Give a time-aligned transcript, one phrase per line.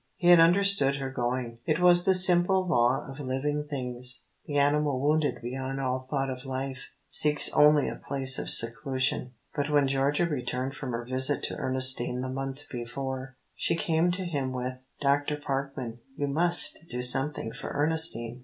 [0.17, 1.59] He had understood her going.
[1.67, 4.25] It was the simple law of living things.
[4.47, 9.33] The animal wounded beyond all thought of life seeks only a place of seclusion.
[9.55, 14.25] But when Georgia returned from her visit to Ernestine the month before, she came to
[14.25, 15.37] him with: "Dr.
[15.37, 18.39] Parkman, you must do something for Ernestine!"